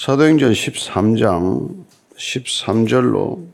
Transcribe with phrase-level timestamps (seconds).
[0.00, 1.70] 사도행전 13장
[2.16, 3.46] 13절로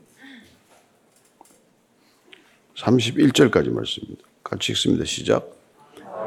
[2.77, 4.21] 31절까지 말씀입니다.
[4.43, 5.05] 같이 읽습니다.
[5.05, 5.49] 시작.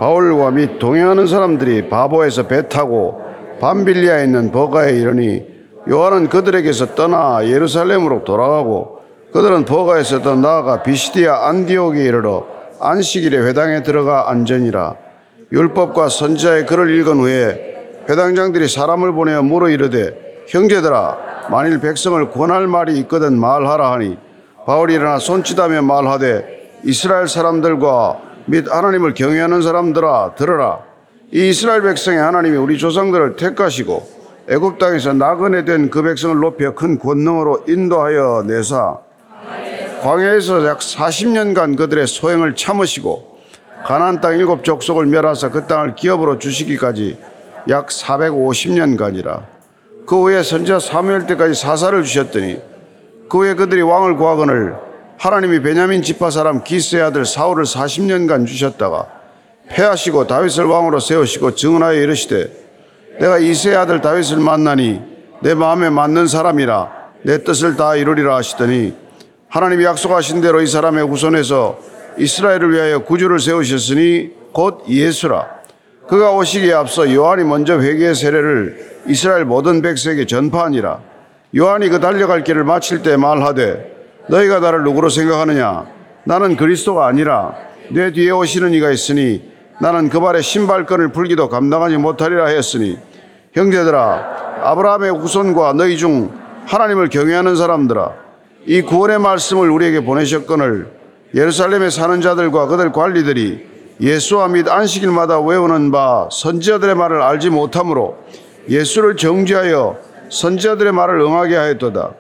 [0.01, 3.23] 바울과 및 동행하는 사람들이 바보에서 배 타고
[3.61, 5.45] 밤빌리아에 있는 버가에 이르니
[5.89, 12.45] 요한은 그들에게서 떠나 예루살렘으로 돌아가고 그들은 버가에서 더 나아가 비시디아 안디옥에 이르러
[12.81, 14.97] 안식일에 회당에 들어가 앉으니라
[15.53, 17.68] 율법과 선지자의 글을 읽은 후에
[18.09, 24.17] 회당장들이 사람을 보내어 물어 이르되 형제들아 만일 백성을 권할 말이 있거든 말하라 하니
[24.67, 30.81] 바울이 일어나 손짓하며 말하되 이스라엘 사람들과 및 하나님을 경외하는 사람들아 들으라.
[31.33, 34.09] 이 이스라엘 백성의 하나님이 우리 조상들을 택하시고
[34.49, 38.99] 애굽 땅에서 나그네 된 그 백성을 높여 큰 권능으로 인도하여 내사.
[40.01, 43.39] 광야에서 약 40년간 그들의 소행을 참으시고
[43.85, 47.19] 가나안 땅 일곱 족속을 멸하사 그 땅을 기업으로 주시기까지
[47.69, 49.43] 약 450년간이라
[50.07, 52.61] 그 후에 선지자 사무엘 때까지 사사를 주셨더니
[53.29, 54.77] 그 후에 그들이 왕을 구하거늘
[55.19, 59.07] 하나님이 베냐민 지파 사람 기스의 아들 사울을 40년간 주셨다가
[59.69, 62.51] 패하시고 다윗을 왕으로 세우시고 증언하여 이르시되
[63.21, 65.03] 내가 이세의 아들 다윗을 만나니
[65.43, 66.91] 내 마음에 맞는 사람이라
[67.23, 68.95] 내 뜻을 다 이루리라 하시더니
[69.49, 71.79] 하나님이 약속하신 대로 이 사람의 후손에서
[72.17, 75.58] 이스라엘을 위하여 구주를 세우셨으니 곧 예수라
[76.09, 81.01] 그가 오시기에 앞서 요한이 먼저 회개의 세례를 이스라엘 모든 백성에게 전파하니라.
[81.57, 83.95] 요한이 그 달려갈 길을 마칠 때 말하되
[84.29, 85.87] 너희가 나를 누구로 생각하느냐?
[86.25, 87.55] 나는 그리스도가 아니라
[87.91, 89.51] 내 뒤에 오시는 이가 있으니
[89.81, 92.99] 나는 그 발에 신발끈을 풀기도 감당하지 못하리라 하였으니
[93.53, 96.31] 형제들아 아브라함의 후손과 너희 중
[96.67, 98.13] 하나님을 경외하는 사람들아
[98.67, 100.89] 이 구원의 말씀을 우리에게 보내셨거늘
[101.35, 108.17] 예루살렘에 사는 자들과 그들 관리들이 예수와 및 안식일마다 외우는 바 선지자들의 말을 알지 못하므로
[108.69, 109.97] 예수를 정죄하여
[110.31, 112.13] 선지자들의 말을 응하게 하였도다.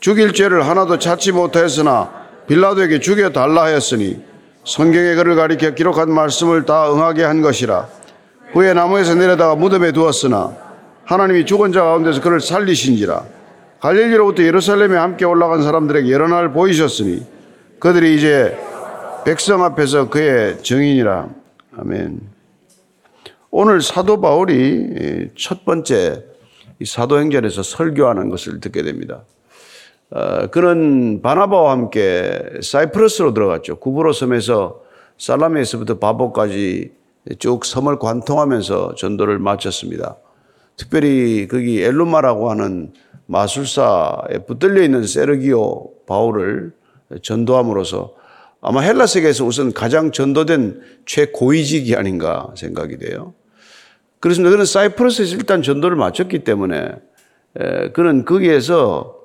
[0.00, 2.10] 죽일 죄를 하나도 찾지 못하였으나
[2.48, 4.20] 빌라도에게 죽여 달라 하였으니
[4.64, 7.86] 성경의 글을 가리켜 기록한 말씀을 다 응하게 한 것이라.
[8.52, 10.52] 후에 나무에서 내려다가 무덤에 두었으나
[11.04, 13.22] 하나님이 죽은 자 가운데서 그를 살리신지라.
[13.80, 17.26] 갈릴리로부터 예루살렘에 함께 올라간 사람들에게 여러 날 보이셨으니
[17.80, 18.56] 그들이 이제
[19.24, 21.28] 백성 앞에서 그의 증인이라.
[21.78, 22.20] 아멘.
[23.52, 26.24] 오늘 사도 바울이 첫 번째
[26.84, 29.22] 사도행전에서 설교하는 것을 듣게 됩니다.
[30.10, 33.76] 어, 그는 바나바와 함께 사이프러스로 들어갔죠.
[33.76, 34.82] 구브로 섬에서
[35.18, 36.92] 살라미에서부터 바보까지
[37.38, 40.16] 쭉 섬을 관통하면서 전도를 마쳤습니다.
[40.76, 42.92] 특별히 거기 엘루마라고 하는
[43.26, 46.72] 마술사에 붙들려 있는 세르기오 바울을
[47.22, 48.21] 전도함으로써
[48.64, 53.34] 아마 헬라 세계에서 우선 가장 전도된 최고위직이 아닌가 생각이 돼요.
[54.20, 54.52] 그렇습니다.
[54.52, 56.92] 그는 사이프러스에서 일단 전도를 마쳤기 때문에
[57.92, 59.16] 그는 거기에서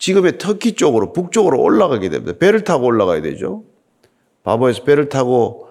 [0.00, 2.32] 지금의 터키 쪽으로 북쪽으로 올라가게 됩니다.
[2.36, 3.62] 배를 타고 올라가야 되죠.
[4.42, 5.68] 바보에서 배를 타고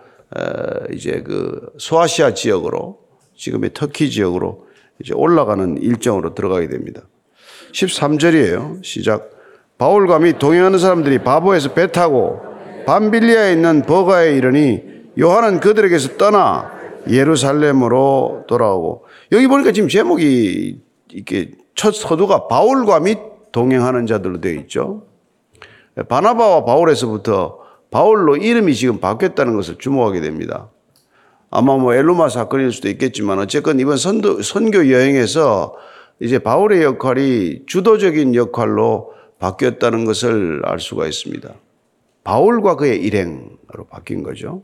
[0.94, 3.00] 이제 그 소아시아 지역으로
[3.36, 4.68] 지금의 터키 지역으로
[5.02, 7.02] 이제 올라가는 일정으로 들어가게 됩니다.
[7.74, 8.82] 13절이에요.
[8.84, 9.32] 시작.
[9.78, 12.49] 바울과 및 동행하는 사람들이 바보에서 배 타고
[12.90, 14.82] 밤빌리아에 있는 버가에 이르니
[15.20, 16.72] 요한은 그들에게서 떠나
[17.08, 20.80] 예루살렘으로 돌아오고 여기 보니까 지금 제목이
[21.12, 23.20] 이렇게 첫 서두가 바울과 및
[23.52, 25.04] 동행하는 자들로 되어 있죠.
[26.08, 27.60] 바나바와 바울에서부터
[27.92, 30.72] 바울로 이름이 지금 바뀌었다는 것을 주목하게 됩니다.
[31.52, 35.76] 아마 뭐 엘루마 사건일 수도 있겠지만 어쨌건 이번 선도, 선교 여행에서
[36.22, 41.54] 이제 바울의 역할이 주도적인 역할로 바뀌었다는 것을 알 수가 있습니다.
[42.30, 44.62] 바울과 그의 일행으로 바뀐 거죠.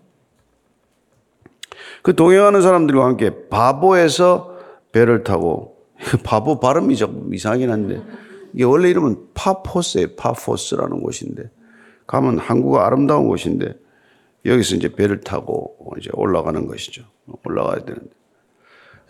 [2.03, 4.55] 그 동행하는 사람들과 함께 바보에서
[4.91, 5.75] 배를 타고
[6.23, 8.03] 바보 발음이 좀 이상하긴 한데
[8.53, 10.15] 이게 원래 이름은 파포스예요.
[10.15, 11.49] 파포스라는 곳인데
[12.05, 13.73] 가면 한국어 아름다운 곳인데
[14.45, 17.03] 여기서 이제 배를 타고 이제 올라가는 것이죠.
[17.43, 18.09] 올라가야 되는데.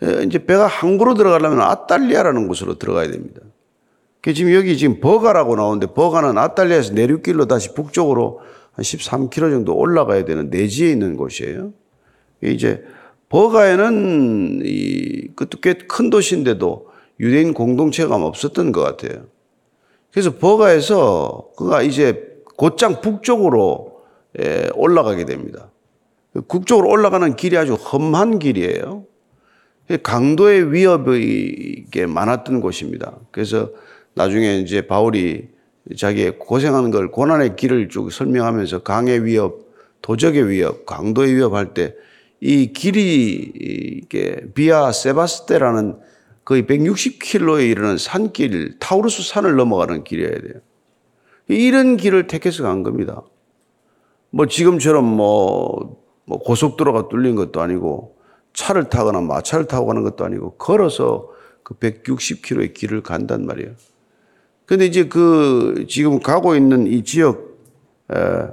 [0.02, 3.42] 예, 이제 배가 항구로 들어가려면 아탈리아라는 곳으로 들어가야 됩니다.
[4.26, 8.40] 그 지금 여기 지금 버가라고 나오는데 버가는 아탈리아에서 내륙길로 다시 북쪽으로
[8.72, 11.72] 한 13km 정도 올라가야 되는 내지에 있는 곳이에요.
[12.42, 12.82] 이제
[13.28, 16.88] 버가에는 이 그것도 꽤 큰 도시인데도
[17.20, 19.26] 유대인 공동체가 없었던 것 같아요.
[20.10, 24.00] 그래서 버가에서 그가 이제 곧장 북쪽으로
[24.40, 25.70] 예, 올라가게 됩니다.
[26.48, 29.04] 북쪽으로 올라가는 길이 아주 험한 길이에요.
[30.02, 33.20] 강도의 위협이 많았던 곳입니다.
[33.30, 33.70] 그래서
[34.16, 35.48] 나중에 이제 바울이
[35.96, 39.66] 자기의 고생하는 걸 고난의 길을 쭉 설명하면서 강의 위협,
[40.02, 41.94] 도적의 위협, 강도의 위협할 때
[42.40, 45.98] 이 길이 이게 비아 세바스테라는
[46.44, 50.60] 거의 160km에 이르는 산길, 타우루스 산을 넘어가는 길이어야 돼요.
[51.48, 53.22] 이런 길을 택해서 간 겁니다.
[54.30, 58.16] 뭐 지금처럼 뭐, 뭐 고속도로가 뚫린 것도 아니고
[58.52, 61.30] 차를 타거나 마차를 타고 가는 것도 아니고 걸어서
[61.62, 63.72] 그 160km의 길을 간단 말이에요.
[64.66, 67.56] 근데 이제 그 지금 가고 있는 이 지역,
[68.12, 68.48] 에,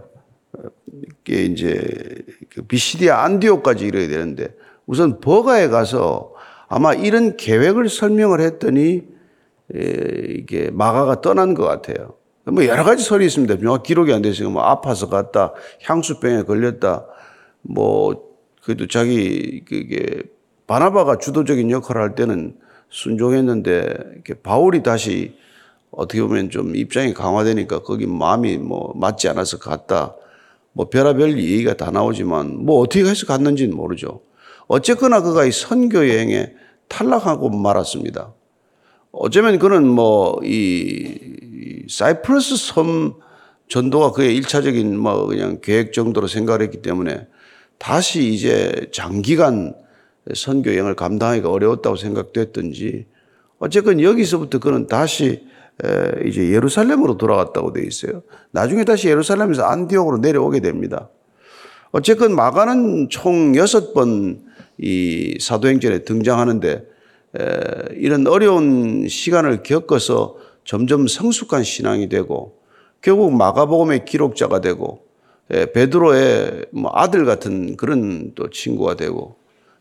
[1.28, 4.50] 이제 그 비시디아 안디오까지 이래야 되는데
[4.86, 6.34] 우선 버가에 가서
[6.68, 9.04] 아마 이런 계획을 설명을 했더니
[9.74, 12.16] 이게 마가가 떠난 것 같아요.
[12.46, 13.56] 뭐 여러 가지 설이 있습니다.
[13.58, 17.08] 명확 기록이 안 돼서 뭐 아파서 갔다, 향수병에 걸렸다,
[17.62, 20.24] 뭐 그래도 자기 그게
[20.68, 22.56] 바나바가 주도적인 역할을 할 때는
[22.90, 25.36] 순종했는데 바울이 다시
[25.96, 30.16] 어떻게 보면 좀 입장이 강화되니까 거기 마음이 뭐 맞지 않아서 갔다.
[30.74, 34.22] 뭐 별의별 얘기가 다 나오지만 뭐 어떻게 해서 갔는지는 모르죠.
[34.68, 36.54] 어쨌거나 그가 이 선교 여행에
[36.88, 38.34] 탈락하고 말았습니다.
[39.12, 41.34] 어쩌면 그는 뭐 이
[41.90, 43.14] 사이프러스 섬
[43.70, 47.28] 전도가 그의 일차적인 뭐 그냥 계획 정도로 생각을 했기 때문에
[47.78, 49.76] 다시 이제 장기간
[50.36, 53.06] 선교 여행을 감당하기가 어려웠다고 생각됐든지
[53.60, 55.46] 어쨌건 여기서부터 그는 다시
[56.26, 58.24] 이제 예루살렘으로 돌아갔다고 되어 있어요.
[58.52, 61.10] 나중에 다시 예루살렘에서 안디옥으로 내려오게 됩니다.
[61.92, 66.86] 어쨌건 마가는 총 여섯 번 이 사도행전에 등장하는데
[67.96, 72.58] 이런 어려운 시간을 겪어서 점점 성숙한 신앙이 되고
[73.02, 75.06] 결국 마가복음의 기록자가 되고
[75.50, 79.36] 베드로의 뭐 아들 같은 그런 또 친구가 되고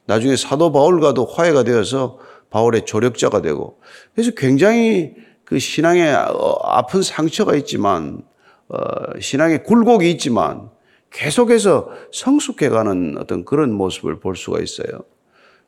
[0.07, 2.19] 나중에 사도 바울과도 화해가 되어서
[2.51, 3.79] 바울의 조력자가 되고
[4.15, 5.15] 그래서 굉장히
[5.53, 8.23] 그 신앙에 어, 아픈 상처가 있지만
[8.69, 8.79] 어,
[9.21, 10.71] 신앙의 굴곡이 있지만
[11.11, 15.05] 계속해서 성숙해가는 어떤 그런 모습을 볼 수가 있어요.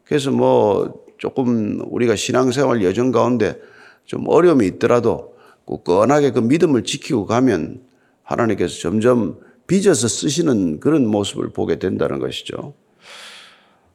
[0.05, 3.61] 그래서 뭐 조금 우리가 신앙생활 여정 가운데
[4.07, 5.35] 좀 어려움이 있더라도
[5.67, 7.83] 굳건하게 그 믿음을 지키고 가면
[8.23, 12.73] 하나님께서 점점 빚어서 쓰시는 그런 모습을 보게 된다는 것이죠.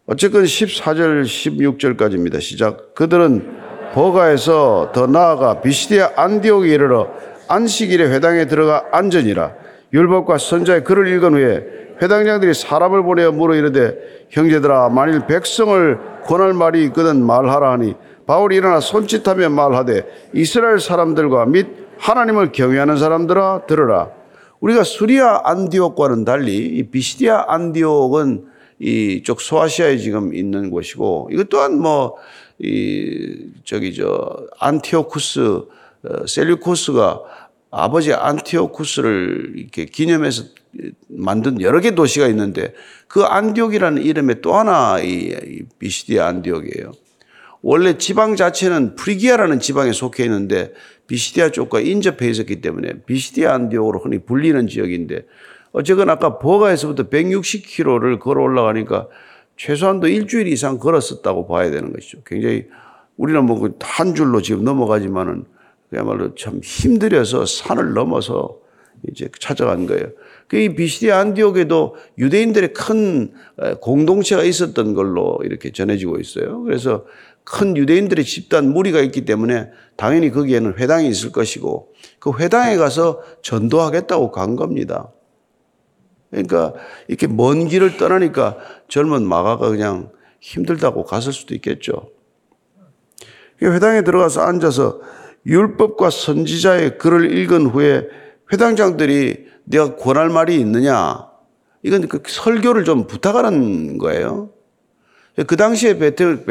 [0.05, 2.41] 어쨌건 14절, 16절까지입니다.
[2.41, 2.93] 시작.
[2.93, 3.68] 그들은
[3.99, 7.09] 버가에서 더 나아가 비시디아 안디옥에 이르러
[7.49, 9.51] 안식일에 회당에 들어가 앉으니라.
[9.91, 11.63] 율법과 선자의 글을 읽은 후에
[12.01, 13.97] 회당장들이 사람을 보내어 물어 이르되
[14.29, 21.67] 형제들아 만일 백성을 권할 말이 있거든 말하라 하니 바울이 일어나 손짓하며 말하되 이스라엘 사람들과 및
[21.97, 24.11] 하나님을 경외하는 사람들아 들으라
[24.61, 28.45] 우리가 수리아 안디옥과는 달리 이 비시디아 안디옥은
[28.79, 32.15] 이쪽 소아시아에 지금 있는 곳이고 이것 또한 뭐
[32.59, 37.21] 이 저기 저 안티오쿠스 어, 셀류코스가
[37.71, 40.43] 아버지 안티오쿠스를 이렇게 기념해서
[41.07, 42.73] 만든 여러 개 도시가 있는데
[43.07, 46.91] 그 안디옥이라는 이름의 또 하나 이 비시디아 안디옥이에요.
[47.61, 50.73] 원래 지방 자체는 프리기아라는 지방에 속해 있는데
[51.07, 55.25] 비시디아 쪽과 인접해 있었기 때문에 비시디아 안디옥으로 흔히 불리는 지역인데
[55.71, 59.07] 어쨌건 아까 버가에서부터 160km를 걸어 올라가니까
[59.59, 62.21] 최소한도 일주일 이상 걸었었다고 봐야 되는 것이죠.
[62.25, 62.65] 굉장히
[63.17, 65.43] 우리는 뭐 한 줄로 지금 넘어가지만은
[65.89, 68.57] 그야말로 참 힘들어서 산을 넘어서
[69.09, 70.07] 이제 찾아간 거예요.
[70.47, 73.33] 그 비시디아 안디옥에도 유대인들의 큰
[73.81, 76.63] 공동체가 있었던 걸로 이렇게 전해지고 있어요.
[76.63, 77.05] 그래서
[77.43, 84.31] 큰 유대인들의 집단 무리가 있기 때문에 당연히 거기에는 회당이 있을 것이고 그 회당에 가서 전도하겠다고
[84.31, 85.11] 간 겁니다.
[86.29, 86.73] 그러니까
[87.07, 88.57] 이렇게 먼 길을 떠나니까
[88.87, 92.09] 젊은 마가가 그냥 힘들다고 갔을 수도 있겠죠.
[93.61, 95.01] 회당에 들어가서 앉아서
[95.45, 98.07] 율법과 선지자의 글을 읽은 후에
[98.51, 101.27] 회당장들이 네가 권할 말이 있느냐?
[101.83, 104.51] 이건 그 설교를 좀 부탁하는 거예요.
[105.47, 106.45] 그 당시에 베텔,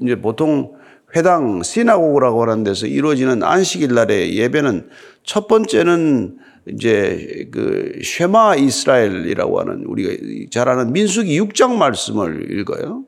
[0.00, 0.74] 이제 보통
[1.14, 4.88] 회당 시나고라고 하는 데서 이루어지는 안식일 날의 예배는
[5.24, 6.38] 첫 번째는
[6.68, 13.04] 이제 그 쉐마 이스라엘이라고 하는 우리가 잘 아는 민수기 6장 말씀을 읽어요.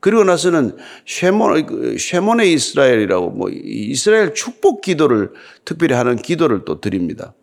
[0.00, 0.76] 그리고 나서는
[1.06, 5.32] 쉐몬, 그 쉐몬의 이스라엘이라고 뭐 이스라엘 축복 기도를
[5.64, 7.34] 특별히 하는 기도를 또 드립니다.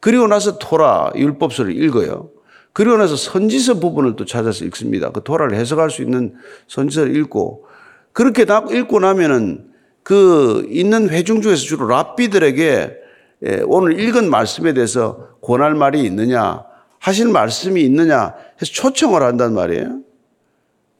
[0.00, 2.30] 그리고 나서 토라 율법서를 읽어요.
[2.72, 5.10] 그리고 나서 선지서 부분을 또 찾아서 읽습니다.
[5.10, 6.34] 그 토라를 해석할 수 있는
[6.68, 7.66] 선지서를 읽고
[8.12, 13.01] 그렇게 다 읽고 나면은 그 있는 회중 중에서 주로 랍비들에게 예,
[13.66, 16.64] 오늘 읽은 말씀에 대해서 권할 말이 있느냐,
[16.98, 20.00] 하실 말씀이 있느냐 해서 초청을 한단 말이에요.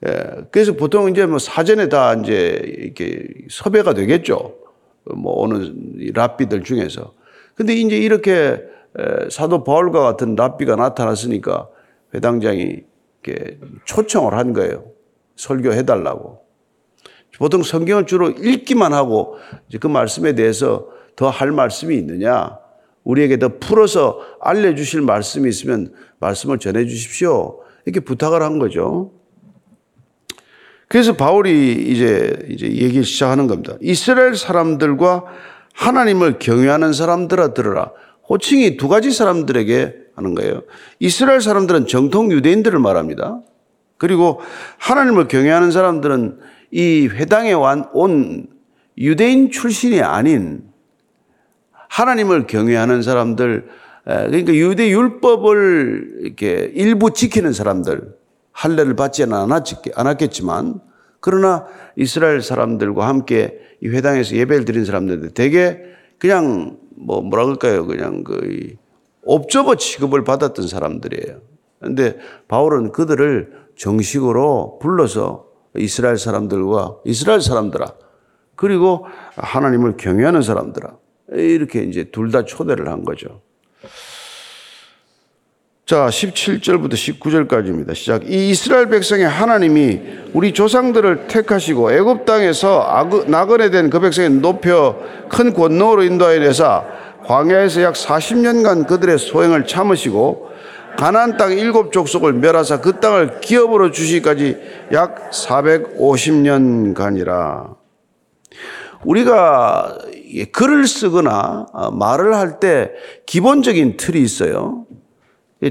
[0.04, 4.56] 예, 그래서 보통 이제 뭐 사전에 다 이제 이렇게 섭외가 되겠죠.
[5.14, 7.14] 뭐 오는 랍비들 중에서.
[7.54, 8.61] 근데 이제 이렇게
[9.30, 11.68] 사도 바울과 같은 랍비가 나타났으니까
[12.14, 12.82] 회당장이
[13.22, 14.84] 이렇게 초청을 한 거예요.
[15.37, 16.42] 설교해달라고.
[17.38, 19.37] 보통 성경을 주로 읽기만 하고
[19.80, 22.59] 그 말씀에 대해서 더 할 말씀이 있느냐?
[23.04, 27.61] 우리에게 더 풀어서 알려주실 말씀이 있으면 말씀을 전해 주십시오.
[27.85, 29.12] 이렇게 부탁을 한 거죠.
[30.88, 33.76] 그래서 바울이 이제, 이제 얘기 시작하는 겁니다.
[33.81, 35.25] 이스라엘 사람들과
[35.75, 37.92] 하나님을 경외하는 사람들아 들으라.
[38.28, 40.62] 호칭이 두 가지 사람들에게 하는 거예요.
[40.99, 43.40] 이스라엘 사람들은 정통 유대인들을 말합니다.
[43.97, 44.40] 그리고
[44.78, 46.38] 하나님을 경외하는 사람들은
[46.73, 48.47] 이 회당에 온
[48.99, 50.72] 유대인 출신이 아닌
[51.92, 53.68] 하나님을 경외하는 사람들,
[54.04, 58.16] 그러니까 유대 율법을 이렇게 일부 지키는 사람들,
[58.52, 59.37] 할례를 받지는
[59.94, 60.80] 않았겠지만,
[61.20, 65.82] 그러나 이스라엘 사람들과 함께 이 회당에서 예배를 드린 사람들 되게
[66.18, 67.87] 그냥 뭐 뭐라 그럴까요?
[67.87, 68.75] 그냥 그
[69.25, 71.40] 옵저버 취급을 받았던 사람들이에요.
[71.78, 72.16] 그런데
[72.49, 75.46] 바울은 그들을 정식으로 불러서
[75.76, 77.92] 이스라엘 사람들과 이스라엘 사람들아
[78.56, 79.04] 그리고
[79.37, 80.96] 하나님을 경외하는 사람들아
[81.34, 83.40] 이렇게 이제 둘 다 초대를 한 거죠.
[85.84, 87.92] 자, 17절부터 19절까지입니다.
[87.94, 88.30] 시작.
[88.30, 90.00] 이 이스라엘 백성의 하나님이
[90.32, 94.98] 우리 조상들을 택하시고 애굽 땅에서 나그네 된 그 백성에 높여
[95.28, 96.84] 큰 권능으로 인도하여 내사
[97.26, 100.50] 광야에서 약 40년간 그들의 소행을 참으시고
[100.96, 104.56] 가나안 땅 일곱 족속을 멸하사 그 땅을 기업으로 주시기까지
[104.92, 107.74] 약 450년간이라.
[109.04, 109.98] 우리가
[110.52, 112.90] 글을 쓰거나 말을 할 때
[113.26, 114.86] 기본적인 틀이 있어요.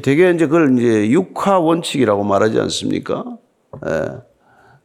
[0.01, 3.37] 되게 이제 그걸 이제 육화 원칙이라고 말하지 않습니까?
[3.87, 4.05] 예.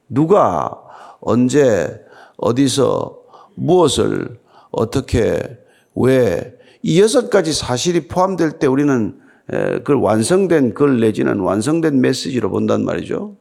[0.09, 0.80] 누가
[1.21, 2.00] 언제
[2.37, 3.18] 어디서
[3.54, 4.38] 무엇을
[4.71, 5.59] 어떻게
[5.95, 9.18] 왜 이 여섯 가지 사실이 포함될 때 우리는
[9.49, 13.35] 그걸 완성된 글 내지는 완성된 메시지로 본단 말이죠.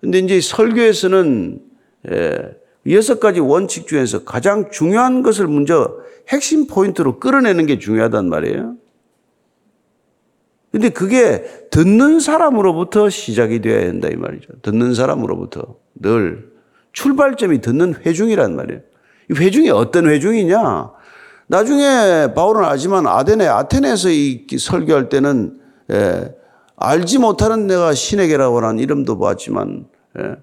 [0.00, 1.60] 근데 이제 설교에서는
[2.88, 5.96] 여섯 가지 원칙 중에서 가장 중요한 것을 먼저
[6.28, 8.76] 핵심 포인트로 끌어내는 게 중요하단 말이에요.
[10.72, 14.48] 근데 그게 듣는 사람으로부터 시작이 되어야 한다 이 말이죠.
[14.62, 16.50] 듣는 사람으로부터 늘
[16.92, 18.80] 출발점이 듣는 회중이란 말이에요.
[19.30, 20.92] 이 회중이 어떤 회중이냐?
[21.48, 25.58] 나중에 바울은 알지만 아덴에 아테네에서 이 설교할 때는
[25.90, 26.34] 예,
[26.76, 29.86] 알지 못하는 내가 신에게라고 하는 이름도 봤지만
[30.18, 30.36] 예,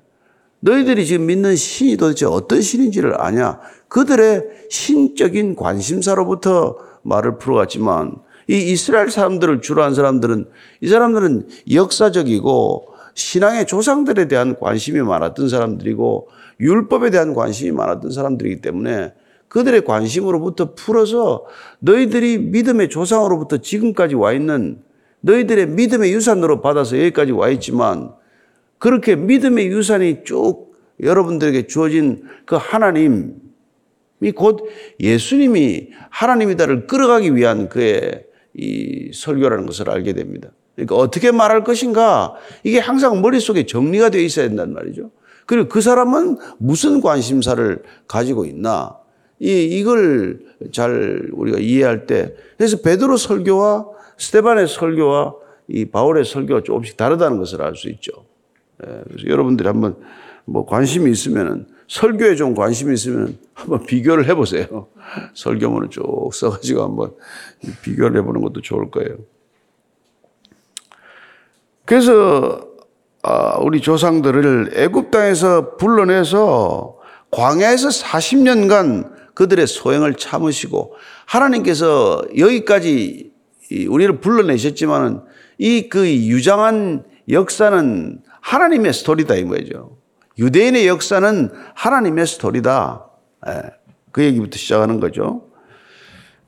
[0.60, 3.60] 너희들이 지금 믿는 신이 도대체 어떤 신인지를 아냐?
[3.88, 8.16] 그들의 신적인 관심사로부터 말을 풀어갔지만
[8.50, 10.46] 이 이스라엘 사람들을 주로 한 사람들은
[10.82, 16.28] 이 사람들은 역사적이고 신앙의 조상들에 대한 관심이 많았던 사람들이고
[16.60, 19.14] 율법에 대한 관심이 많았던 사람들이기 때문에
[19.48, 21.46] 그들의 관심으로부터 풀어서
[21.80, 24.82] 너희들이 믿음의 조상으로부터 지금까지 와 있는
[25.22, 28.12] 너희들의 믿음의 유산으로 받아서 여기까지 와 있지만
[28.80, 33.32] 그렇게 믿음의 유산이 쭉 여러분들에게 주어진 그 하나님이
[34.36, 34.68] 곧
[35.00, 40.50] 예수님이 하나님이다를 끌어가기 위한 그의 이 설교라는 것을 알게 됩니다.
[40.76, 45.12] 그러니까 어떻게 말할 것인가 이게 항상 머릿속에 정리가 되어 있어야 된단 말이죠.
[45.46, 48.98] 그리고 그 사람은 무슨 관심사를 가지고 있나
[49.40, 50.40] 이 이걸
[50.72, 55.36] 잘 우리가 이해할 때 그래서 베드로 설교와 스테반의 설교와
[55.68, 58.27] 이 바울의 설교가 조금씩 다르다는 것을 알 수 있죠.
[58.86, 59.96] 예, 그래서 여러분들이 한번
[60.46, 64.88] 뭐 관심이 있으면은 설교에 좀 관심이 있으면 한번 비교를 해보세요.
[65.34, 67.12] 설교문을 쭉 써가지고 한번
[67.82, 69.18] 비교를 해보는 것도 좋을 거예요.
[71.86, 72.68] 그래서
[73.24, 76.98] 아, 우리 조상들을 애굽 땅에서 불러내서
[77.32, 83.32] 광야에서 40년간 그들의 소행을 참으시고 하나님께서 여기까지
[83.90, 85.22] 우리를 불러내셨지만은
[85.60, 89.98] 이 그 유장한 역사는 하나님의 스토리다 이 거죠.
[90.40, 93.06] 유대인의 역사는 하나님의 스토리다.
[93.48, 93.62] 예,
[94.14, 95.44] 그 얘기부터 시작하는 거죠.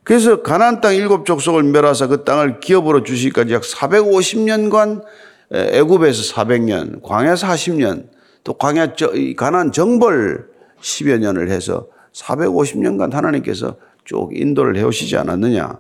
[0.04, 5.04] 그래서 가나안 땅 일곱 족속을 멸하사 그 땅을 기업으로 주시기까지 약 450년간
[5.52, 8.08] 애굽에서 400년, 광야 40년,
[8.46, 8.94] 또 광야
[9.36, 10.48] 가나안 정벌
[10.80, 13.76] 10여 년을 해서 450년간 하나님께서
[14.06, 15.80] 쭉 인도를 해 오시지 않았느냐.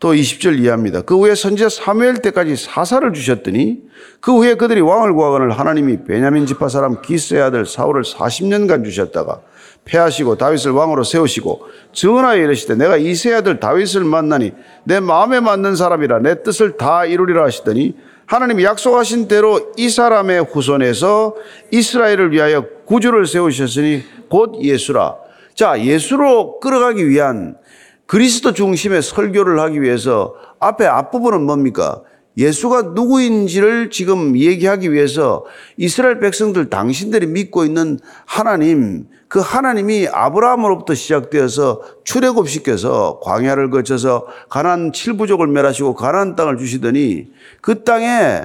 [0.00, 1.02] 또 20절 이해합니다.
[1.02, 3.82] 그 후에 선지자 사무엘 때까지 사사를 주셨더니
[4.20, 9.40] 그 후에 그들이 왕을 구하거늘 하나님이 베냐민 지파 사람 기스의 아들 사울을 40년간 주셨다가
[9.84, 14.52] 패하시고 다윗을 왕으로 세우시고 증언하여 이르시되 내가 이세 아들 다윗을 만나니
[14.84, 21.34] 내 마음에 맞는 사람이라 내 뜻을 다 이루리라 하시더니 하나님이 약속하신 대로 이 사람의 후손에서
[21.72, 25.16] 이스라엘을 위하여 구주를 세우셨으니 곧 예수라.
[25.54, 27.56] 자, 예수로 끌어가기 위한
[28.08, 32.02] 그리스도 중심의 설교를 하기 위해서 앞에 앞부분은 뭡니까?
[32.38, 35.44] 예수가 누구인지를 지금 얘기하기 위해서
[35.76, 45.46] 이스라엘 백성들 당신들이 믿고 있는 하나님, 그 하나님이 아브라함으로부터 시작되어서 출애굽시켜서 광야를 거쳐서 가난 칠부족을
[45.46, 48.44] 멸하시고 가난 땅을 주시더니 그 땅에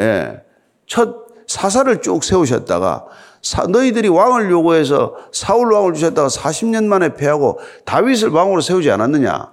[0.00, 0.40] 예,
[0.88, 3.04] 첫 사사를 쭉 세우셨다가
[3.44, 9.52] 사, 너희들이 왕을 요구해서 사울 왕을 주셨다가 40년 만에 패하고 다윗을 왕으로 세우지 않았느냐?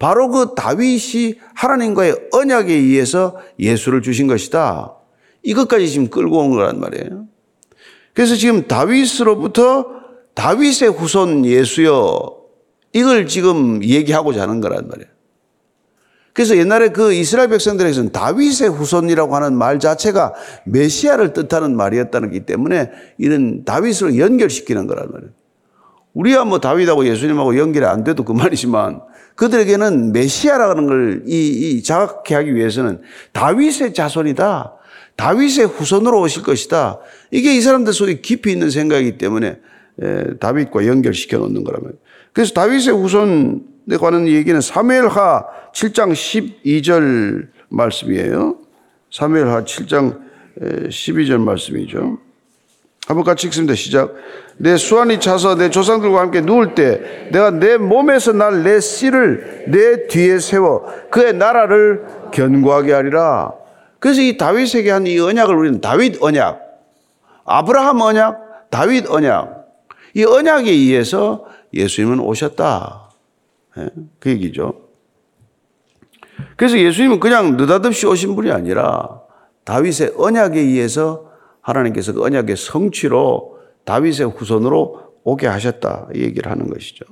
[0.00, 4.92] 바로 그 다윗이 하나님과의 언약에 의해서 예수를 주신 것이다.
[5.44, 7.26] 이것까지 지금 끌고 온 거란 말이에요.
[8.12, 9.86] 그래서 지금 다윗으로부터
[10.34, 12.36] 다윗의 후손 예수여
[12.92, 15.08] 이걸 지금 얘기하고자 하는 거란 말이에요.
[16.38, 20.34] 그래서 옛날에 그 이스라엘 백성들에게서는 다윗의 후손이라고 하는 말 자체가
[20.66, 25.32] 메시아를 뜻하는 말이었다는 기 때문에 이런 다윗을 연결시키는 거란 말이에요.
[26.14, 29.00] 우리야 뭐 다윗하고 예수님하고 연결이 안 돼도 그말이지만
[29.34, 33.02] 그들에게는 메시아라는 걸 이, 이 자각해 하기 위해서는
[33.32, 34.74] 다윗의 자손이다.
[35.16, 37.00] 다윗의 후손으로 오실 것이다.
[37.32, 39.58] 이게 이 사람들 속에 깊이 있는 생각이기 때문에
[40.00, 41.94] 에, 다윗과 연결시켜 놓는 거라면.
[42.38, 48.58] 그래서 다윗의 후손에 관한 얘기는 사무엘하 7장 12절 말씀이에요.
[49.10, 50.20] 사무엘하 7장
[50.60, 52.18] 12절 말씀이죠.
[53.08, 53.74] 한번 같이 읽습니다.
[53.74, 54.14] 시작.
[54.56, 60.06] 내 수완이 차서 내 조상들과 함께 누울 때 내가 내 몸에서 날 내 씨를 내
[60.06, 63.52] 뒤에 세워 그의 나라를 견고하게 하리라.
[63.98, 66.60] 그래서 이 다윗에게 한 이 언약을 우리는 다윗 언약,
[67.46, 69.58] 아브라함 언약, 다윗 언약,
[70.14, 73.10] 이 언약에 의해서 예수님은 오셨다.
[73.78, 74.74] 예, 그 얘기죠.
[76.56, 79.20] 그래서 예수님은 그냥 느닷없이 오신 분이 아니라
[79.64, 86.08] 다윗의 언약에 의해서 하나님께서 그 언약의 성취로 다윗의 후손으로 오게 하셨다.
[86.14, 87.04] 이 얘기를 하는 것이죠.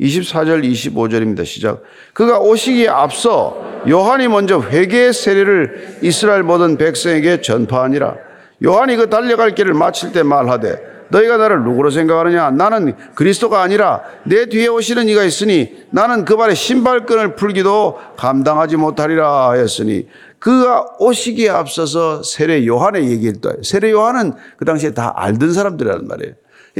[0.00, 1.44] 24절, 25절입니다.
[1.44, 1.82] 시작.
[2.12, 8.16] 그가 오시기에 앞서 요한이 먼저 회개의 세례를 이스라엘 모든 백성에게 전파하니라.
[8.64, 12.50] 요한이 그 달려갈 길을 마칠 때 말하되 너희가 나를 누구로 생각하느냐?
[12.50, 19.50] 나는 그리스도가 아니라 내 뒤에 오시는 이가 있으니 나는 그 발에 신발끈을 풀기도 감당하지 못하리라
[19.50, 26.06] 하였으니 그가 오시기에 앞서서 세례 요한의 얘기를 또 세례 요한은 그 당시에 다 알던 사람들이란
[26.06, 26.34] 말이에요.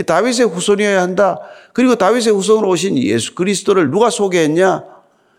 [0.05, 1.41] 다윗의 후손이어야 한다.
[1.73, 4.85] 그리고 다윗의 후손으로 오신 예수 그리스도를 누가 소개했냐?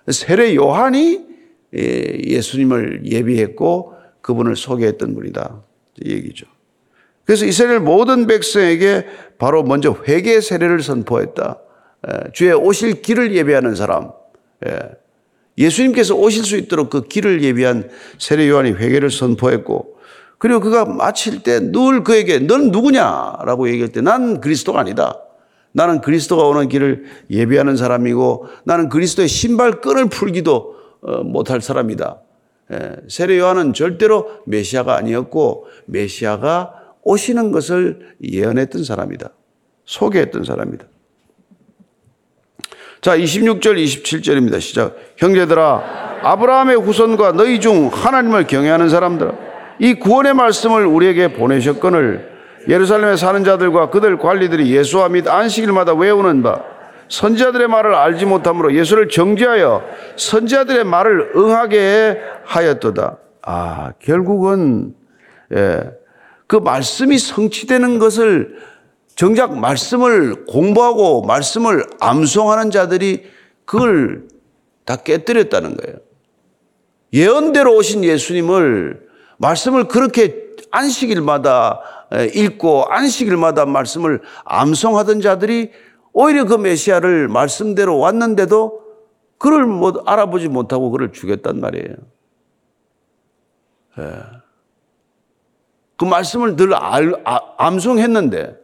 [0.10, 1.28] 세례 요한이
[1.76, 5.62] 예, 예수님을 예비했고 그분을 소개했던 분이다.
[6.06, 6.46] 얘기죠.
[7.28, 9.06] 그래서 이스라엘 모든 백성에게
[9.38, 11.60] 바로 먼저 회개 세례를 선포했다.
[12.34, 14.12] 주의 오실 길을 예배하는 사람.
[15.58, 19.98] 예수님께서 오실 수 있도록 그 길을 예비한 세례 요한이 회개를 선포했고
[20.38, 25.20] 그리고 그가 마칠 때 늘 그에게 넌 누구냐라고 얘기할 때 난 그리스도가 아니다.
[25.74, 32.22] 나는 그리스도가 오는 길을 예비하는 사람이고 나는 그리스도의 신발끈을 풀기도 어, 못할 사람이다.
[33.10, 39.30] 세례 요한은 절대로 메시아가 아니었고 메시아가 오시는 것을 예언했던 사람이다.
[39.86, 40.86] 소개했던 사람이다.
[43.00, 44.60] 자, 26절, 27절입니다.
[44.60, 44.96] 시작.
[45.16, 49.32] 형제들아, 아브라함의 후손과 너희 중 하나님을 경외하는 사람들아,
[49.80, 52.36] 이 구원의 말씀을 우리에게 보내셨거늘
[52.68, 56.62] 예루살렘에 사는 자들과 그들 관리들이 예수와 및 안식일마다 외우는 바
[57.08, 59.82] 선지자들의 말을 알지 못함으로 예수를 정죄하여
[60.18, 63.18] 선지자들의 말을 응하게 하였도다.
[63.44, 64.94] 아, 결국은
[65.56, 65.80] 예,
[66.48, 68.58] 그 말씀이 성취되는 것을
[69.16, 73.26] 정작 말씀을 공부하고 말씀을 암송하는 자들이
[73.66, 74.28] 그걸
[74.86, 75.98] 다 깨뜨렸다는 거예요.
[77.14, 79.08] 예언대로 오신 예수님을
[79.38, 81.82] 말씀을 그렇게 안식일마다
[82.34, 85.72] 읽고 안식일마다 말씀을 암송하던 자들이
[86.14, 88.82] 오히려 그 메시아를 말씀대로 왔는데도
[89.38, 91.96] 그를 못 알아보지 못하고 그를 죽였단 말이에요.
[94.00, 94.47] 예.
[95.98, 98.56] 그 말씀을 늘 알, 아, 암송했는데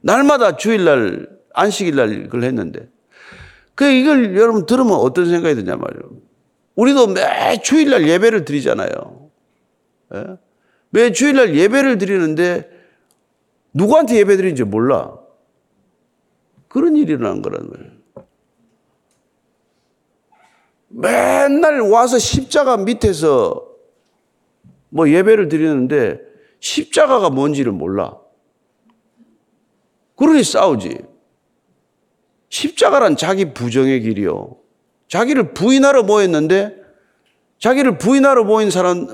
[0.00, 2.88] 날마다 주일날 안식일날 그걸 했는데
[3.74, 6.10] 그 이걸 여러분 들으면 어떤 생각이 드냐 말이에요.
[6.74, 9.30] 우리도 매 주일날 예배를 드리잖아요.
[10.14, 10.24] 예?
[10.90, 12.70] 매 주일날 예배를 드리는데
[13.72, 15.16] 누구한테 예배 드리는지 몰라.
[16.68, 17.98] 그런 일이 일어난 거란 말이에요.
[20.88, 23.67] 맨날 와서 십자가 밑에서
[24.90, 26.20] 뭐 예배를 드리는데
[26.60, 28.18] 십자가가 뭔지를 몰라.
[30.16, 30.98] 그러니 싸우지.
[32.48, 34.56] 십자가란 자기 부정의 길이요.
[35.08, 36.76] 자기를 부인하러 모였는데
[37.58, 39.06] 자기를 부인하러 모인 사람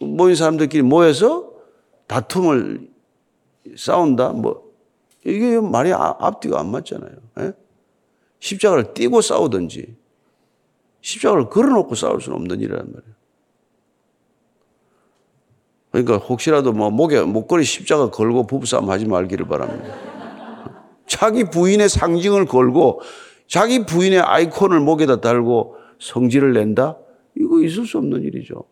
[0.00, 1.52] 모인 사람들끼리 모여서
[2.06, 2.88] 다툼을
[3.76, 4.30] 싸운다.
[4.30, 4.72] 뭐
[5.24, 7.12] 이게 말이 아, 앞뒤가 안 맞잖아요.
[7.38, 7.44] 에?
[7.44, 7.52] 예?
[8.40, 9.96] 십자가를 띄고 싸우든지
[11.00, 13.14] 십자가를 걸어놓고 싸울 수는 없는 일이란 말이에요.
[15.94, 19.94] 그러니까 혹시라도 뭐 목에 목걸이 십자가 걸고 부부싸움 하지 말기를 바랍니다.
[21.06, 23.00] 자기 부인의 상징을 걸고
[23.46, 26.98] 자기 부인의 아이콘을 목에다 달고 성질을 낸다?
[27.38, 28.64] 이거 있을 수 없는 일이죠.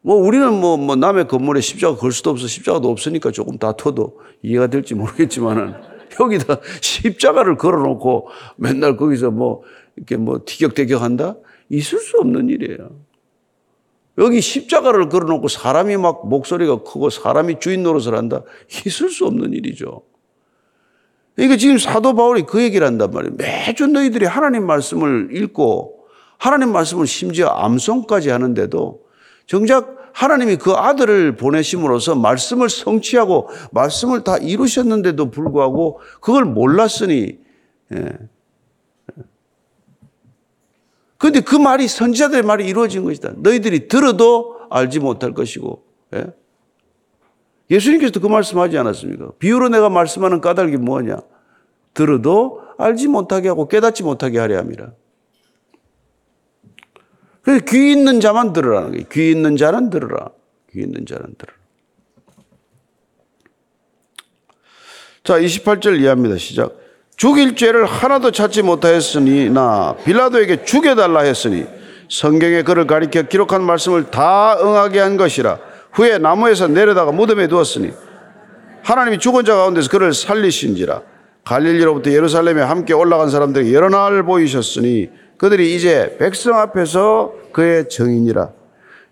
[0.00, 4.68] 뭐 우리는 뭐, 뭐 남의 건물에 십자가 걸 수도 없어 십자가도 없으니까 조금 다퉈도 이해가
[4.68, 5.74] 될지 모르겠지만은
[6.18, 9.64] 여기다 십자가를 걸어놓고 맨날 거기서 뭐
[9.96, 11.36] 이렇게 뭐 티격태격한다?
[11.68, 13.07] 있을 수 없는 일이에요.
[14.18, 18.42] 여기 십자가를 걸어놓고 사람이 막 목소리가 크고 사람이 주인 노릇을 한다?
[18.86, 20.02] 있을 수 없는 일이죠.
[21.36, 23.34] 그러니까 지금 사도 바울이 그 얘기를 한단 말이에요.
[23.36, 29.02] 매주 너희들이 하나님 말씀을 읽고 하나님 말씀을 심지어 암송까지 하는데도
[29.46, 37.38] 정작 하나님이 그 아들을 보내심으로써 말씀을 성취하고 말씀을 다 이루셨는데도 불구하고 그걸 몰랐으니
[37.94, 38.12] 예.
[41.18, 43.32] 그런데 그 말이 선지자들의 말이 이루어진 것이다.
[43.36, 46.26] 너희들이 들어도 알지 못할 것이고 예?
[47.70, 49.32] 예수님께서도 그 말씀하지 않았습니까?
[49.38, 51.18] 비유로 내가 말씀하는 까닭이 뭐냐?
[51.92, 54.92] 들어도 알지 못하게 하고 깨닫지 못하게 하려 함이라.
[57.42, 59.04] 그래서 귀 있는 자만 들으라는 거예요.
[59.10, 60.30] 귀 있는 자는 들으라.
[60.70, 61.58] 귀 있는 자는 들으라.
[65.24, 66.38] 자, 28절 이해합니다.
[66.38, 66.78] 시작.
[67.18, 71.66] 죽일 죄를 하나도 찾지 못하였으니 나 빌라도에게 죽여달라 했으니
[72.08, 75.58] 성경에 그를 가리켜 기록한 말씀을 다 응하게 한 것이라
[75.92, 77.90] 후에 나무에서 내려다가 무덤에 두었으니
[78.84, 81.02] 하나님이 죽은 자 가운데서 그를 살리신지라
[81.44, 88.50] 갈릴리로부터 예루살렘에 함께 올라간 사람들이 여러 날 보이셨으니 그들이 이제 백성 앞에서 그의 정인이라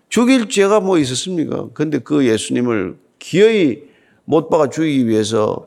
[0.07, 1.65] 죽일 죄가 뭐 있었습니까?
[1.73, 3.79] 근데 그 예수님을 기어이
[4.23, 5.66] 못 박아 죽이기 위해서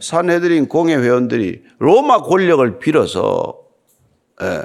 [0.00, 3.60] 산헤드린 공회 회원들이 로마 권력을 빌어서
[4.42, 4.62] 예?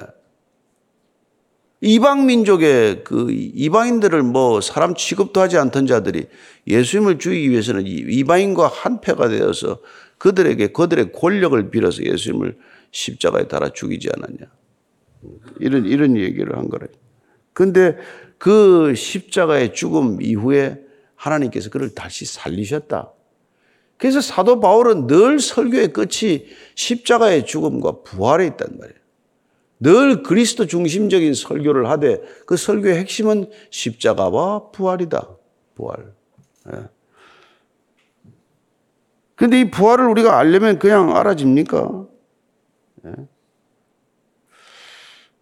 [1.82, 6.28] 이방 민족의 그 이방인들을 뭐 사람 취급도 하지 않던 자들이
[6.68, 9.80] 예수님을 죽이기 위해서는 이방인과 한패가 되어서
[10.18, 12.58] 그들에게 그들의 권력을 빌어서 예수님을
[12.92, 14.52] 십자가에 달아 죽이지 않았냐.
[15.60, 16.88] 이런 이런 얘기를 한 거래.
[17.54, 17.98] 근데
[18.38, 20.80] 그 십자가의 죽음 이후에
[21.16, 23.12] 하나님께서 그를 다시 살리셨다.
[23.98, 29.00] 그래서 사도 바울은 늘 설교의 끝이 십자가의 죽음과 부활에 있단 말이에요.
[29.80, 35.30] 늘 그리스도 중심적인 설교를 하되 그 설교의 핵심은 십자가와 부활이다.
[35.76, 36.14] 부활.
[39.36, 39.62] 그런데 예.
[39.62, 42.08] 이 부활을 우리가 알려면 그냥 알아집니까?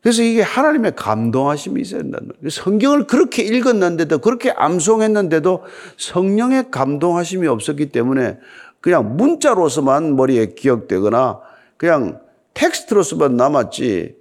[0.04, 0.10] 예.
[0.10, 2.50] 그래서 이게 하나님의 감동하심이 있어야 된다는 거예요.
[2.50, 5.64] 성경을 그렇게 읽었는데도 그렇게 암송했는데도
[5.98, 8.38] 성령의 감동하심이 없었기 때문에
[8.82, 11.40] 그냥 문자로서만 머리에 기억되거나
[11.78, 12.20] 그냥
[12.54, 14.16] 텍스트로서만 남았지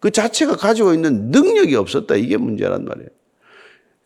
[0.00, 2.16] 그 자체가 가지고 있는 능력이 없었다.
[2.16, 3.08] 이게 문제란 말이에요.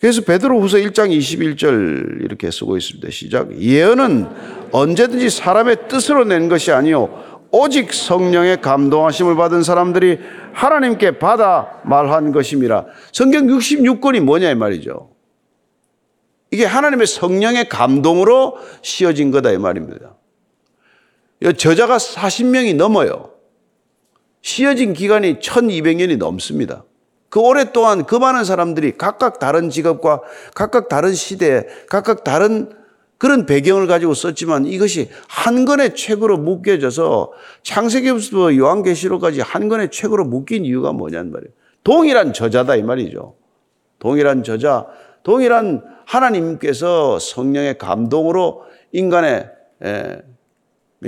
[0.00, 3.10] 그래서 베드로 후서 1장 21절 이렇게 쓰고 있습니다.
[3.10, 3.60] 시작.
[3.60, 4.28] 예언은
[4.70, 10.18] 언제든지 사람의 뜻으로 낸 것이 아니요 오직 성령의 감동하심을 받은 사람들이
[10.52, 12.86] 하나님께 받아 말한 것임이라.
[13.12, 15.10] 성경 66권이 뭐냐 이 말이죠.
[16.50, 20.14] 이게 하나님의 성령의 감동으로 씌어진 거다 이 말입니다.
[21.56, 23.30] 저자가 40명이 넘어요.
[24.42, 26.84] 씌어진 기간이 1200년이 넘습니다.
[27.28, 30.22] 그 오랫동안 그 많은 사람들이 각각 다른 직업과
[30.54, 32.72] 각각 다른 시대에 각각 다른
[33.18, 37.32] 그런 배경을 가지고 썼지만 이것이 한 권의 책으로 묶여져서
[37.64, 41.52] 창세기부터 요한계시록까지 한 권의 책으로 묶인 이유가 뭐냐는 말이에요.
[41.82, 43.34] 동일한 저자다 이 말이죠.
[43.98, 44.86] 동일한 저자,
[45.24, 49.50] 동일한 하나님께서 성령의 감동으로 인간의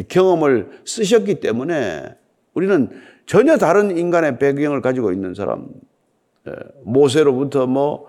[0.08, 2.16] 경험을 쓰셨기 때문에
[2.54, 2.90] 우리는
[3.26, 5.68] 전혀 다른 인간의 배경을 가지고 있는 사람,
[6.82, 8.08] 모세로부터 뭐,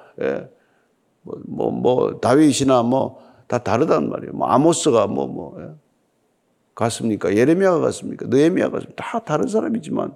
[1.22, 4.32] 뭐, 뭐, 뭐 다윗이나 뭐 다 다르단 말이에요.
[4.32, 5.68] 뭐 아모스가 뭐, 뭐, 예?
[6.74, 7.36] 같습니까?
[7.36, 8.28] 예레미야가 같습니까?
[8.30, 9.04] 느헤미야가 같습니까?
[9.04, 10.16] 다 다른 사람이지만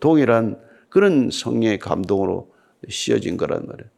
[0.00, 2.50] 동일한 그런 성령의 감동으로
[2.88, 3.90] 씌어진 거란 말이에요.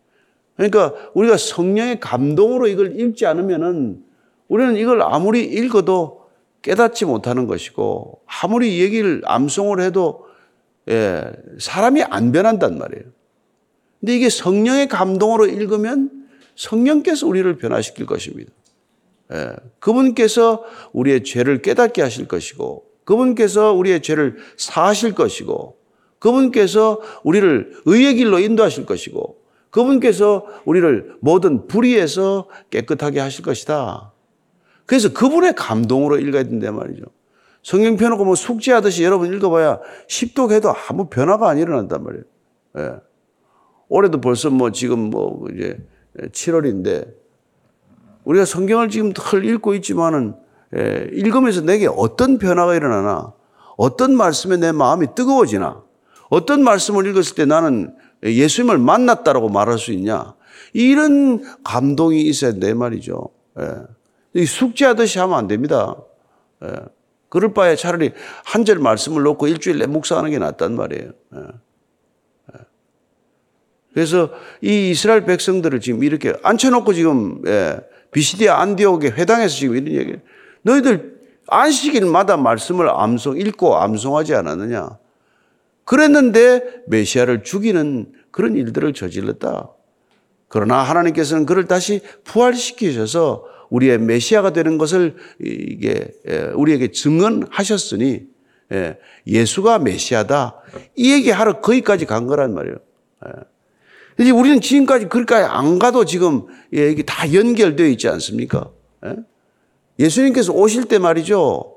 [0.56, 4.02] 그러니까 우리가 성령의 감동으로 이걸 읽지 않으면은
[4.48, 6.26] 우리는 이걸 아무리 읽어도
[6.62, 10.26] 깨닫지 못하는 것이고 아무리 얘기를 암송을 해도
[10.88, 11.22] 예,
[11.60, 13.04] 사람이 안 변한단 말이에요.
[14.00, 16.26] 근데 이게 성령의 감동으로 읽으면
[16.56, 18.50] 성령께서 우리를 변화시킬 것입니다.
[19.32, 25.76] 예, 그분께서 우리의 죄를 깨닫게 하실 것이고, 그분께서 우리의 죄를 사하실 것이고,
[26.18, 29.36] 그분께서 우리를 의의 길로 인도하실 것이고,
[29.70, 34.12] 그분께서 우리를 모든 불의에서 깨끗하게 하실 것이다.
[34.86, 37.04] 그래서 그분의 감동으로 읽어야 된단 말이죠.
[37.62, 42.24] 성경 펴놓고 뭐 숙지하듯이 여러분 읽어봐야 십독해도 아무 변화가 안 일어난단 말이에요.
[42.78, 42.92] 예.
[43.88, 45.76] 올해도 벌써 뭐 지금 뭐 이제
[46.16, 47.12] 7월인데
[48.26, 50.34] 우리가 성경을 지금 덜 읽고 있지만은
[50.76, 53.32] 예, 읽으면서 내게 어떤 변화가 일어나나
[53.76, 55.82] 어떤 말씀에 내 마음이 뜨거워지나
[56.28, 60.34] 어떤 말씀을 읽었을 때 나는 예수님을 만났다라고 말할 수 있냐
[60.72, 63.28] 이런 감동이 있어야 내 말이죠.
[63.60, 64.44] 예.
[64.44, 65.96] 숙제하듯이 하면 안 됩니다.
[66.64, 66.72] 예.
[67.28, 68.12] 그럴 바에 차라리
[68.44, 71.10] 한 절 말씀을 놓고 일주일 내 묵상하는 게 낫단 말이에요.
[71.36, 71.38] 예.
[72.54, 72.58] 예.
[73.94, 74.30] 그래서
[74.62, 77.78] 이 이스라엘 백성들을 지금 이렇게 앉혀놓고 지금 예,
[78.16, 80.16] 비시디아 안디옥의 회당에서 지금 이런 얘기
[80.62, 84.98] 너희들 안식일마다 말씀을 암송 읽고 암송하지 않았느냐?
[85.84, 89.68] 그랬는데 메시아를 죽이는 그런 일들을 저질렀다.
[90.48, 96.08] 그러나 하나님께서는 그를 다시 부활시키셔서 우리의 메시아가 되는 것을 이게
[96.54, 98.22] 우리에게 증언하셨으니
[98.72, 100.62] 예, 예수가 메시아다.
[100.94, 102.76] 이 얘기하러 거기까지 간 거란 말이에요.
[104.18, 104.22] 예.
[104.22, 108.70] 이제 우리는 지금까지 그럴까지 안 가도 지금 이게 다 연결되어 있지 않습니까?
[109.04, 109.16] 예?
[109.98, 111.74] 예수님께서 오실 때 말이죠.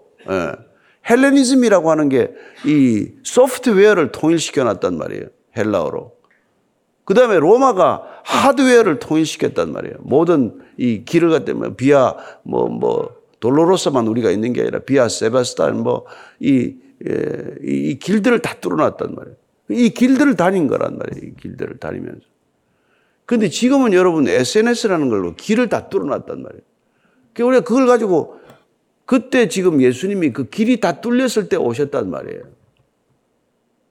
[1.09, 2.31] 헬레니즘이라고 하는 게
[2.65, 5.25] 이 소프트웨어를 통일시켜 놨단 말이에요.
[5.57, 6.13] 헬라어로.
[7.05, 9.95] 그 다음에 로마가 하드웨어를 통일시켰단 말이에요.
[10.01, 15.79] 모든 이 길을 갖다 뭐 비아 뭐, 뭐, 돌로로서만 우리가 있는 게 아니라 비아 세바스탄
[15.79, 16.05] 뭐,
[16.39, 16.75] 이,
[17.07, 19.37] 예, 이 길들을 다 뚫어놨단 말이에요.
[19.71, 21.31] 이 길들을 다닌 거란 말이에요.
[21.31, 22.19] 이 길들을 다니면서.
[23.29, 26.63] 근데 지금은 여러분 SNS라는 걸로 길을 다 뚫어놨단 말이에요.
[27.31, 28.39] 그러니까 우리가 그걸 가지고
[29.05, 32.41] 그때 지금 예수님이 그 길이 다 뚫렸을 때 오셨단 말이에요.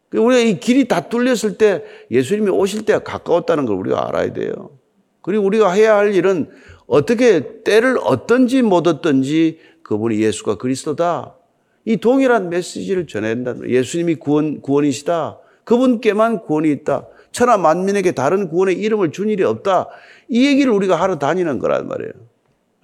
[0.08, 4.76] 그러니까 우리가 이 길이 다 뚫렸을 때 예수님이 오실 때가 가까웠다는 걸 우리가 알아야 돼요.
[5.22, 6.50] 그리고 우리가 해야 할 일은
[6.88, 11.36] 어떻게 때를 얻든지 못 얻든지 그분이 예수가 그리스도다.
[11.84, 13.54] 이 동일한 메시지를 전해야 된다.
[13.64, 15.38] 예수님이 구원, 구원이시다.
[15.62, 17.06] 그분께만 구원이 있다.
[17.38, 19.88] 천하 만민에게 다른 구원의 이름을 준 일이 없다.
[20.28, 22.12] 이 얘기를 우리가 하러 다니는 거란 말이에요.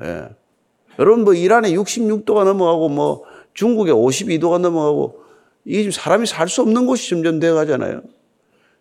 [0.02, 0.28] 예.
[0.98, 5.22] 여러분 뭐 이란에 66도가 넘어가고 뭐 중국에 52도가 넘어가고
[5.64, 8.02] 이게 지금 사람이 살 수 없는 곳이 점점 되어 가잖아요.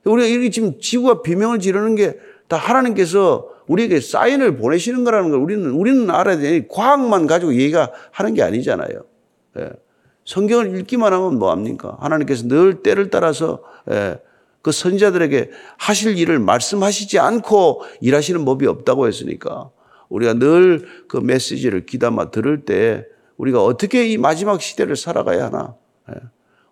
[0.06, 5.72] 우리가 이렇게 지금 지구가 비명을 지르는 게 다 하나님께서 우리에게 사인을 보내시는 거라는 걸 우리는,
[5.72, 9.04] 우리는 알아야 되니 과학만 가지고 얘기가 하는 게 아니잖아요.
[9.58, 9.72] 예.
[10.26, 11.98] 성경을 읽기만 하면 뭐 합니까?
[12.00, 14.20] 하나님께서 늘 때를 따라서 예.
[14.63, 19.69] 그 선자들에게 하실 일을 말씀하시지 않고 일하시는 법이 없다고 했으니까
[20.10, 23.06] 우리가 늘 그 메시지를 귀담아 들을 때
[23.38, 25.76] 우리가 어떻게 이 마지막 시대를 살아가야 하나.
[26.10, 26.15] 예.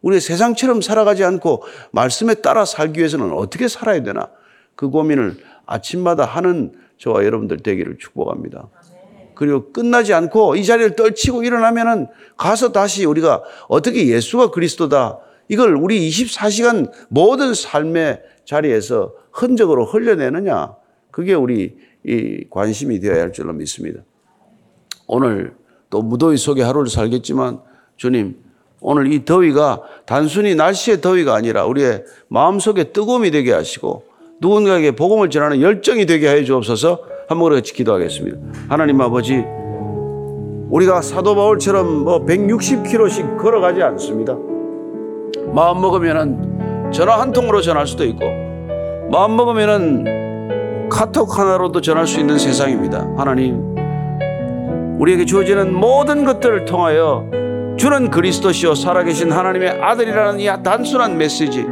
[0.02, 4.32] 우리 세상처럼 살아가지 않고 말씀에 따라 살기 위해서는 어떻게 살아야 되나.
[4.76, 8.70] 그 고민을 아침마다 하는 저와 여러분들 되기를 축복합니다.
[9.36, 15.20] 그리고 끝나지 않고 이 자리를 떨치고 일어나면은 가서 다시 우리가 어떻게 예수가 그리스도다.
[15.52, 20.76] 이걸 우리 24시간 모든 삶의 자리에서 흔적으로 흘려내느냐.
[21.12, 24.00] 그게 우리 이 관심이 되어야 할 줄로 믿습니다.
[25.08, 25.54] 오늘
[25.90, 27.60] 또 무더위 속에 하루를 살겠지만
[27.98, 28.38] 주님
[28.80, 34.06] 오늘 이 더위가 단순히 날씨의 더위가 아니라 우리의 마음속에 뜨거움이 되게 하시고
[34.40, 38.38] 누군가에게 복음을 전하는 열정이 되게 해 주옵소서 한번 같이 기도하겠습니다.
[38.70, 39.44] 하나님 아버지
[40.70, 44.51] 우리가 사도 바울처럼 뭐 160km씩 걸어가지 않습니다.
[45.54, 48.26] 마음 먹으면은 전화 한 통으로 전할 수도 있고
[49.12, 53.08] 마음 먹으면은 카톡 하나로도 전할 수 있는 세상입니다.
[53.18, 53.76] 하나님,
[55.00, 57.26] 우리에게 주어지는 모든 것들을 통하여
[57.78, 61.66] 주는 그리스도시요 살아계신 하나님의 아들이라는 이 단순한 메시지.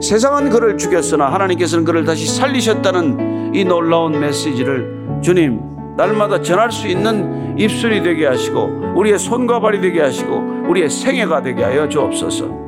[0.00, 5.60] 세상은 그를 죽였으나 하나님께서는 그를 다시 살리셨다는 이 놀라운 메시지를 주님
[5.96, 11.62] 날마다 전할 수 있는 입술이 되게 하시고 우리의 손과 발이 되게 하시고 우리의 생애가 되게
[11.62, 12.61] 하여 주옵소서.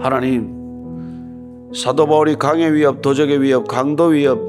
[0.00, 0.58] 하나님
[1.74, 4.40] 사도 바울이 강의 위협, 도적의 위협, 강도 위협,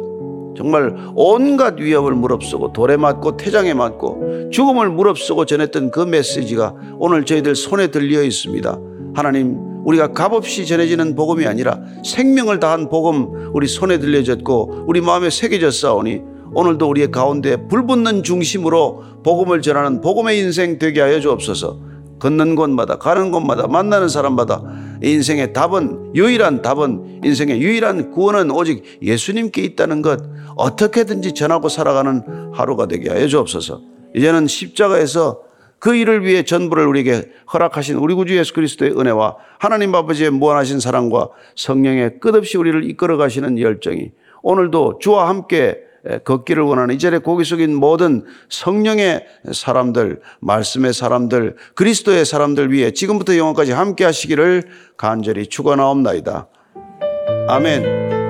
[0.57, 7.55] 정말 온갖 위협을 무릅쓰고 돌에 맞고 태장에 맞고 죽음을 무릅쓰고 전했던 그 메시지가 오늘 저희들
[7.55, 8.79] 손에 들려 있습니다.
[9.13, 16.21] 하나님, 우리가 값없이 전해지는 복음이 아니라 생명을 다한 복음 우리 손에 들려졌고 우리 마음에 새겨졌사오니
[16.53, 21.90] 오늘도 우리의 가운데 불붙는 중심으로 복음을 전하는 복음의 인생 되게 하여 주옵소서.
[22.21, 24.62] 걷는 곳마다 가는 곳마다 만나는 사람마다
[25.01, 30.21] 인생의 답은 유일한 답은 인생의 유일한 구원은 오직 예수님께 있다는 것
[30.55, 33.81] 어떻게든지 전하고 살아가는 하루가 되게 하여 주옵소서.
[34.15, 35.41] 이제는 십자가에서
[35.79, 41.29] 그 일을 위해 전부를 우리에게 허락하신 우리 구주 예수 그리스도의 은혜와 하나님 아버지의 무한하신 사랑과
[41.55, 44.12] 성령의 끝없이 우리를 이끌어 가시는 열정이
[44.43, 45.79] 오늘도 주와 함께
[46.23, 53.37] 걷기를 원하는 이 자리에 고기 숙인 모든 성령의 사람들, 말씀의 사람들, 그리스도의 사람들 위해 지금부터
[53.37, 54.63] 영원까지 함께 하시기를
[54.97, 56.47] 간절히 축원하옵나이다.
[57.47, 58.20] 아멘.